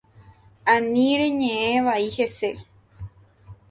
Ani 0.73 1.07
reñe’ẽ 1.21 1.77
vai 1.85 2.05
hese. 2.15 2.49